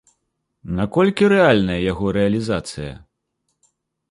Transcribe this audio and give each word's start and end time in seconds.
Наколькі 0.79 1.29
рэальная 1.35 1.75
яго 1.91 2.05
рэалізацыя? 2.19 2.93